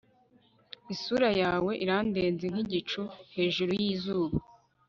isura 0.93 1.29
yawe 1.41 1.71
irandenze 1.83 2.45
nk'igicu 2.53 3.01
hejuru 3.35 3.71
y'izuba 3.81 4.35